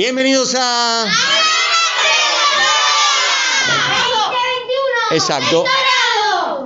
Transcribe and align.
Bienvenidos 0.00 0.56
a... 0.58 1.04
Exacto. 5.12 5.66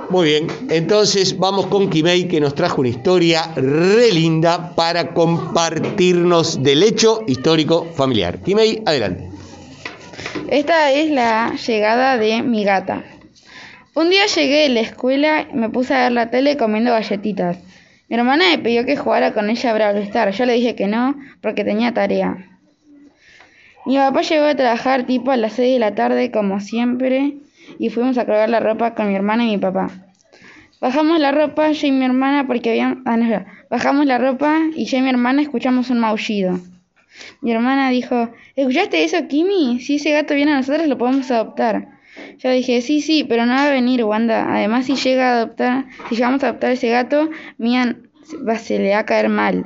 Muy 0.09 0.29
bien, 0.29 0.47
entonces 0.69 1.37
vamos 1.37 1.65
con 1.65 1.89
Kimei 1.89 2.29
que 2.29 2.39
nos 2.39 2.55
trajo 2.55 2.79
una 2.79 2.91
historia 2.91 3.51
re 3.57 4.09
linda 4.13 4.73
para 4.73 5.13
compartirnos 5.13 6.63
del 6.63 6.81
hecho 6.81 7.23
histórico 7.27 7.83
familiar. 7.93 8.39
Kimei, 8.39 8.81
adelante. 8.85 9.29
Esta 10.47 10.93
es 10.93 11.11
la 11.11 11.57
llegada 11.57 12.17
de 12.17 12.41
mi 12.41 12.63
gata. 12.63 13.03
Un 13.95 14.11
día 14.11 14.27
llegué 14.27 14.61
de 14.61 14.69
la 14.69 14.79
escuela 14.79 15.45
me 15.53 15.69
puse 15.69 15.93
a 15.93 16.03
ver 16.03 16.13
la 16.13 16.31
tele 16.31 16.55
comiendo 16.55 16.91
galletitas. 16.91 17.57
Mi 18.07 18.15
hermana 18.15 18.45
me 18.51 18.59
pidió 18.59 18.85
que 18.85 18.95
jugara 18.95 19.33
con 19.33 19.49
ella 19.49 19.71
a 19.71 19.73
Brawl 19.73 19.97
Stars. 20.03 20.37
Yo 20.37 20.45
le 20.45 20.53
dije 20.53 20.73
que 20.77 20.87
no 20.87 21.15
porque 21.41 21.65
tenía 21.65 21.93
tarea. 21.93 22.54
Mi 23.85 23.97
papá 23.97 24.21
llegó 24.21 24.45
a 24.45 24.55
trabajar 24.55 25.05
tipo 25.05 25.31
a 25.31 25.37
las 25.37 25.53
6 25.53 25.73
de 25.73 25.79
la 25.79 25.93
tarde 25.93 26.31
como 26.31 26.59
siempre 26.59 27.35
y 27.77 27.89
fuimos 27.89 28.17
a 28.17 28.25
colgar 28.25 28.49
la 28.49 28.59
ropa 28.59 28.95
con 28.95 29.07
mi 29.09 29.15
hermana 29.15 29.43
y 29.45 29.51
mi 29.51 29.57
papá. 29.57 29.89
Bajamos 30.81 31.19
la 31.19 31.31
ropa, 31.31 31.71
yo 31.71 31.87
y 31.87 31.91
mi 31.91 32.05
hermana, 32.05 32.47
porque 32.47 32.71
había... 32.71 32.97
ah. 33.05 33.45
Bajamos 33.69 34.05
la 34.05 34.17
ropa 34.17 34.59
y 34.75 34.85
yo 34.85 34.97
y 34.97 35.01
mi 35.01 35.09
hermana 35.09 35.41
escuchamos 35.41 35.89
un 35.89 35.99
maullido. 35.99 36.59
Mi 37.41 37.51
hermana 37.51 37.89
dijo, 37.89 38.29
¿escuchaste 38.55 39.03
eso, 39.03 39.27
Kimi? 39.27 39.79
Si 39.79 39.95
ese 39.95 40.11
gato 40.11 40.33
viene 40.33 40.51
a 40.51 40.57
nosotros, 40.57 40.87
lo 40.87 40.97
podemos 40.97 41.31
adoptar. 41.31 41.87
Yo 42.39 42.49
dije, 42.49 42.81
sí, 42.81 43.01
sí, 43.01 43.23
pero 43.23 43.45
no 43.45 43.53
va 43.53 43.65
a 43.65 43.69
venir, 43.69 44.03
Wanda. 44.03 44.53
Además, 44.53 44.85
si 44.85 44.95
llega 44.95 45.29
a 45.29 45.37
adoptar, 45.37 45.85
si 46.09 46.15
llegamos 46.15 46.43
a 46.43 46.49
adoptar 46.49 46.71
ese 46.71 46.89
gato, 46.89 47.29
Mía 47.57 47.97
se 48.59 48.79
le 48.79 48.91
va 48.91 48.99
a 48.99 49.05
caer 49.05 49.29
mal. 49.29 49.65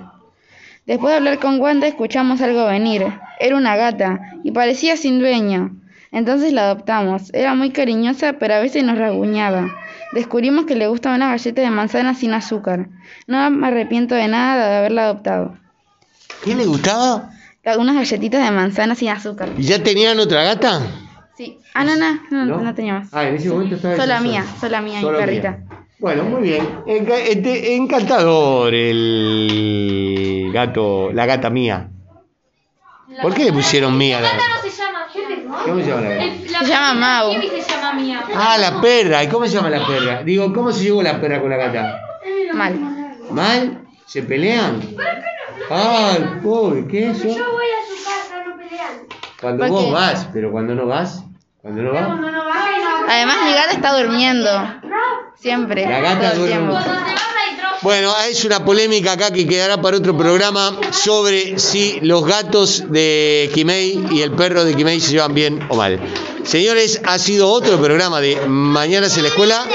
Después 0.85 1.11
de 1.11 1.17
hablar 1.17 1.39
con 1.39 1.59
Wanda, 1.59 1.87
escuchamos 1.87 2.41
algo 2.41 2.65
venir. 2.65 3.05
Era 3.39 3.55
una 3.55 3.75
gata 3.75 4.19
y 4.43 4.51
parecía 4.51 4.97
sin 4.97 5.19
dueño. 5.19 5.75
Entonces 6.11 6.51
la 6.53 6.63
adoptamos. 6.63 7.33
Era 7.33 7.53
muy 7.55 7.69
cariñosa, 7.71 8.33
pero 8.33 8.55
a 8.55 8.59
veces 8.59 8.83
nos 8.83 8.97
rasguñaba. 8.97 9.69
Descubrimos 10.11 10.65
que 10.65 10.75
le 10.75 10.87
gustaba 10.87 11.15
una 11.15 11.29
galleta 11.29 11.61
de 11.61 11.69
manzana 11.69 12.15
sin 12.15 12.33
azúcar. 12.33 12.87
No 13.27 13.49
me 13.51 13.67
arrepiento 13.67 14.15
de 14.15 14.27
nada 14.27 14.67
de 14.69 14.77
haberla 14.77 15.03
adoptado. 15.03 15.57
¿Qué 16.43 16.55
le 16.55 16.65
gustaba? 16.65 17.29
Unas 17.77 17.95
galletitas 17.95 18.43
de 18.43 18.49
manzana 18.51 18.95
sin 18.95 19.09
azúcar. 19.09 19.49
¿Y 19.57 19.61
ya 19.63 19.83
tenían 19.83 20.17
otra 20.19 20.43
gata? 20.43 20.81
Sí. 21.37 21.59
Ah, 21.75 21.83
no, 21.83 21.95
no, 21.95 22.13
no, 22.31 22.45
¿No? 22.45 22.61
no, 22.61 22.73
tenía 22.73 22.95
más. 22.95 23.09
Ah, 23.13 23.27
en 23.29 23.35
ese 23.35 23.49
momento 23.49 23.75
estaba 23.75 23.95
Sola 23.95 24.19
mía, 24.21 24.43
sola. 24.59 24.81
mía 24.81 25.01
Solo 25.01 25.19
perrita. 25.19 25.59
Bueno, 25.99 26.23
muy 26.23 26.41
bien. 26.41 26.67
Enca- 26.87 27.19
este- 27.19 27.75
encantador 27.75 28.73
el 28.73 30.49
gato, 30.53 31.11
la 31.13 31.25
gata 31.27 31.49
mía. 31.49 31.89
¿Por 33.21 33.33
qué 33.33 33.45
le 33.45 33.53
pusieron 33.53 33.97
mía? 33.97 34.21
La 34.21 34.33
no 34.33 34.61
se 34.61 34.69
llama. 34.69 34.99
¿Cómo 35.65 35.79
se 35.81 35.87
llama 35.87 36.01
la 36.01 36.15
la 36.15 36.59
Se 36.59 36.65
llama 36.65 36.93
Mau. 36.93 37.31
Kimi 37.31 37.61
se 37.61 37.69
llama 37.71 37.93
Mía. 37.93 38.23
Ah, 38.35 38.57
la 38.57 38.81
perra. 38.81 39.23
¿Y 39.23 39.27
cómo 39.27 39.45
se 39.45 39.53
llama 39.53 39.69
la 39.69 39.85
perra? 39.85 40.23
Digo, 40.23 40.53
¿cómo 40.53 40.71
se 40.71 40.83
llevó 40.83 41.01
la 41.01 41.19
perra 41.19 41.41
con 41.41 41.49
la 41.49 41.57
gata? 41.57 42.01
Mal. 42.53 42.79
¿Mal? 43.31 43.81
¿Se 44.05 44.23
pelean? 44.23 44.81
Ay, 45.69 46.39
pobre, 46.43 46.87
¿qué 46.87 47.11
es 47.11 47.23
eso? 47.23 47.27
voy 47.27 47.65
a 47.65 47.97
su 47.97 48.03
casa, 48.03 48.43
no 48.47 48.57
pelean. 48.57 49.07
Cuando 49.39 49.63
¿Por 49.65 49.69
vos 49.69 49.85
qué? 49.85 49.91
vas, 49.91 50.29
pero 50.33 50.51
cuando 50.51 50.75
no 50.75 50.87
vas, 50.87 51.23
cuando 51.61 51.83
no 51.83 51.93
vas. 51.93 52.07
no 52.09 52.21
va 52.21 52.21
no. 52.23 53.07
Además, 53.07 53.37
mi 53.45 53.53
gata 53.53 53.71
está 53.71 53.97
durmiendo. 53.97 54.49
Siempre. 55.35 55.85
La 55.87 55.99
gata 55.99 56.33
duerme 56.35 56.73
Bueno, 57.81 58.13
es 58.29 58.43
una 58.43 58.65
polémica 58.65 59.13
acá 59.13 59.31
que 59.31 59.47
quedará 59.47 59.81
para 59.81 59.97
otro 59.97 60.17
programa 60.17 60.77
sobre 60.91 61.59
si 61.59 61.99
los 62.01 62.25
gatos 62.25 62.91
de 62.91 63.49
Kimei 63.53 64.03
y 64.11 64.21
el 64.21 64.31
perro 64.31 64.65
de 64.65 64.75
Kimei 64.75 64.99
se 64.99 65.11
llevan 65.11 65.33
bien 65.33 65.65
o 65.69 65.77
mal. 65.77 65.97
Señores, 66.43 66.99
ha 67.05 67.17
sido 67.17 67.49
otro 67.49 67.79
programa 67.79 68.19
de 68.19 68.35
Mañanas 68.47 69.15
en 69.15 69.23
la 69.23 69.29
Escuela 69.29 69.65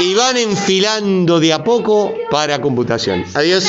y 0.00 0.14
van 0.14 0.36
enfilando 0.36 1.40
de 1.40 1.54
a 1.54 1.64
poco 1.64 2.12
para 2.30 2.60
computación. 2.60 3.24
Adiós. 3.32 3.64